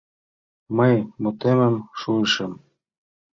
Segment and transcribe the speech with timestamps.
[0.77, 2.51] —Мый мутемым шуйышым.